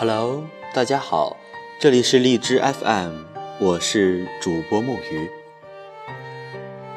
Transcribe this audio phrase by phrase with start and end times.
[0.00, 1.36] Hello，大家好，
[1.80, 3.24] 这里是荔枝 FM，
[3.58, 5.28] 我是主播木鱼。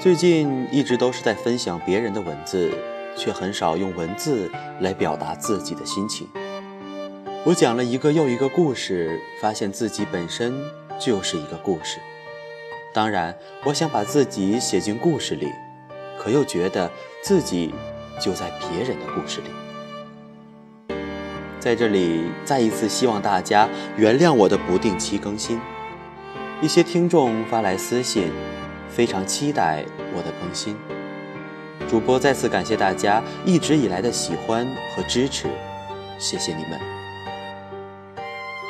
[0.00, 2.72] 最近一直都是在分享别人的文字，
[3.16, 4.50] 却很少用文字
[4.80, 6.28] 来表达自己的心情。
[7.44, 10.52] 我讲了一个又一个故事，发现自己本身
[10.98, 12.00] 就是一个故事。
[12.92, 15.52] 当然，我想把自己写进故事里，
[16.18, 16.90] 可又觉得
[17.22, 17.72] 自己
[18.20, 19.50] 就在别人的故事里。
[21.60, 25.60] 在这里，再一次希望大家原谅我的不定期更新。
[26.60, 28.30] 一些听众发来私信，
[28.88, 29.84] 非常期待
[30.16, 30.76] 我的更新。
[31.88, 35.48] 主播再次感谢大家一直以来的喜欢和支持，
[36.18, 36.78] 谢谢你们。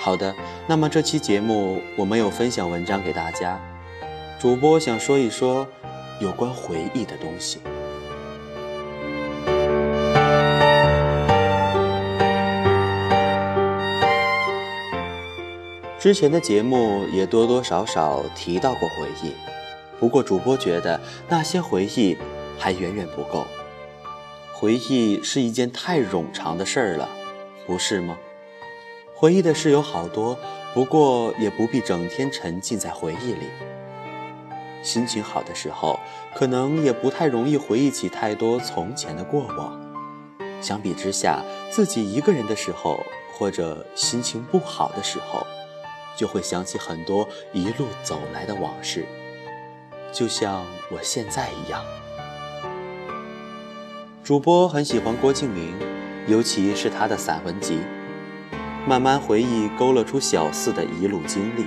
[0.00, 0.34] 好的，
[0.66, 3.60] 那么这期节目我没有分享文章给大家，
[4.38, 5.66] 主播想说一说
[6.20, 7.60] 有关回忆的东西。
[15.98, 19.32] 之前的节目也多多少少提到过回忆，
[19.98, 22.16] 不过主播觉得那些回忆
[22.56, 23.44] 还远远不够。
[24.52, 27.08] 回忆是一件太冗长的事儿了，
[27.66, 28.16] 不是吗？
[29.12, 30.38] 回忆的事有好多，
[30.72, 33.48] 不过也不必整天沉浸在回忆里。
[34.84, 35.98] 心情好的时候，
[36.32, 39.76] 可能也不太容易回忆起太多从前的过往。
[40.60, 45.44] 相比之下，自己一个人的时候，或者心情不好的时候。
[46.18, 49.06] 就会想起很多一路走来的往事，
[50.12, 51.80] 就像我现在一样。
[54.24, 55.72] 主播很喜欢郭敬明，
[56.26, 57.78] 尤其是他的散文集。
[58.84, 61.64] 慢慢回忆，勾勒出小四的一路经历。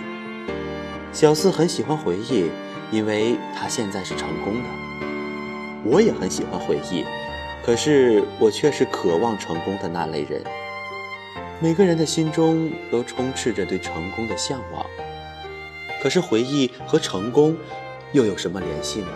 [1.13, 2.51] 小四很喜欢回忆，
[2.91, 4.69] 因为他现在是成功的。
[5.85, 7.05] 我也很喜欢回忆，
[7.65, 10.43] 可是我却是渴望成功的那类人。
[11.63, 14.83] 每个人的心中都充斥着对成功的向往，
[16.01, 17.55] 可是回忆和成功
[18.13, 19.07] 又有什么联系呢？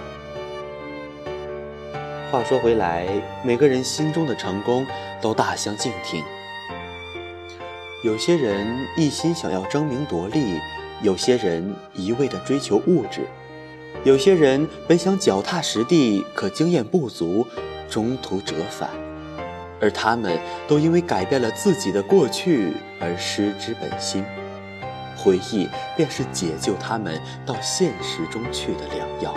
[2.32, 3.08] 话说回来，
[3.44, 4.86] 每个人心中的成功
[5.20, 6.24] 都大相径庭。
[8.04, 10.60] 有些人一心想要争名夺利，
[11.02, 13.22] 有些人一味的追求物质，
[14.04, 17.48] 有些人本想脚踏实地，可经验不足，
[17.90, 18.92] 中途折返。
[19.82, 20.38] 而他们
[20.68, 24.24] 都因为改变了自己的过去而失之本心，
[25.18, 29.36] 回忆便是解救他们到现实中去的良药。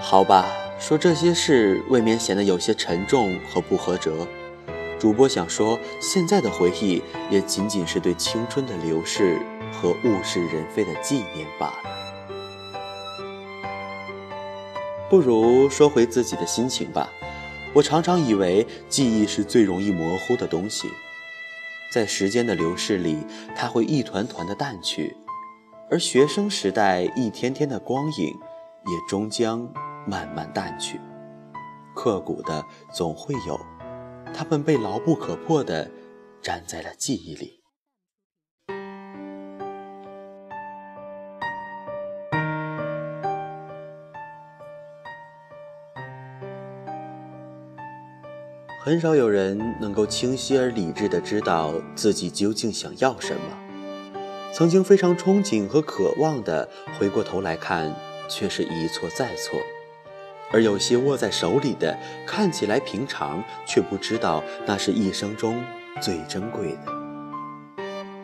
[0.00, 0.57] 好吧。
[0.78, 4.26] 说这些事未免显得有些沉重和不合辙。
[4.98, 9.38] 主播想说，现在的回忆也仅仅是对青春的流逝
[9.72, 11.98] 和物是人非的纪念罢了。
[15.10, 17.08] 不如说回自己的心情吧。
[17.74, 20.88] 我常常以为记忆是最容易模糊的东西，
[21.92, 23.18] 在时间的流逝里，
[23.54, 25.14] 它会一团团的淡去，
[25.90, 29.68] 而学生时代一天天的光影，也终将。
[30.08, 30.98] 慢慢淡去，
[31.94, 33.60] 刻骨的总会有，
[34.32, 35.90] 他们被牢不可破的
[36.40, 37.58] 粘在了记忆里。
[48.82, 53.42] 很少有人能够清晰而理智的知道自己究竟想要什么，
[54.54, 56.66] 曾经非常憧憬和渴望的，
[56.98, 57.94] 回过头来看，
[58.30, 59.60] 却是一错再错。
[60.50, 65.62] 而有些握在手里的，看起来平常，却不知道那是一生中
[66.00, 66.98] 最珍贵的。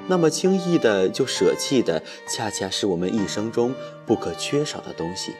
[0.06, 3.74] 那么轻易的就舍弃的，恰恰是我们一生中
[4.04, 5.32] 不可缺少的东西。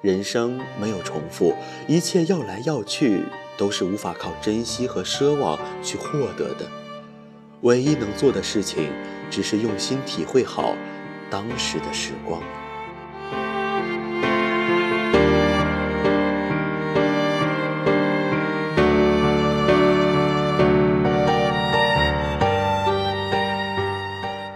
[0.00, 1.54] 人生没有重复，
[1.86, 3.24] 一切要来要去，
[3.56, 6.66] 都是无法靠珍惜和奢望去获得的。
[7.60, 8.90] 唯一能做的事情，
[9.30, 10.74] 只是用心体会好
[11.30, 12.42] 当时的时光。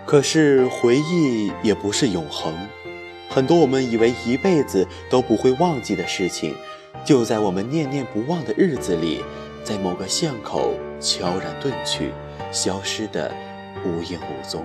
[0.07, 2.55] 可是回忆也不是永恒，
[3.29, 6.55] 很多我们以为一辈子都不会忘记的事情，
[7.05, 9.25] 就在我们念念不忘的日子里，
[9.65, 12.13] 在某个巷口悄然遁去，
[12.53, 13.35] 消失的
[13.85, 14.65] 无影无踪。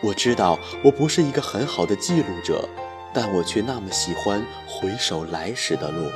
[0.00, 2.68] 我知道我不是一个很好的记录者，
[3.12, 6.08] 但我却那么喜欢回首来时的路。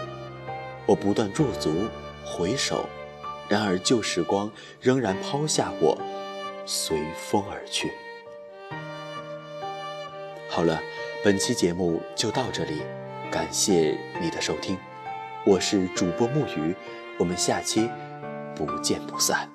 [0.86, 1.68] 我不断驻足
[2.24, 2.88] 回首，
[3.48, 4.48] 然而旧时光
[4.80, 5.98] 仍然抛下我。
[6.64, 7.92] 随风而去。
[10.48, 10.80] 好了，
[11.24, 12.82] 本期节目就到这里，
[13.30, 14.78] 感谢你的收听，
[15.44, 16.74] 我是主播木鱼，
[17.18, 17.90] 我们下期
[18.54, 19.53] 不见不散。